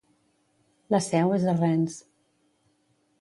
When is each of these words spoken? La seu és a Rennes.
La 0.95 1.01
seu 1.07 1.33
és 1.37 1.45
a 1.53 1.55
Rennes. 1.59 1.99